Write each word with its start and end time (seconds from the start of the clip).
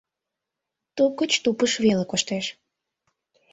-Туп 0.95 1.11
гыч 1.21 1.31
тупыш 1.43 1.73
веле 1.83 2.05
коштеш. 2.11 2.45